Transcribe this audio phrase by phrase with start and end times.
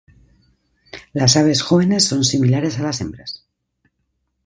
[1.13, 3.45] Las aves jóvenes son similares a las hembras.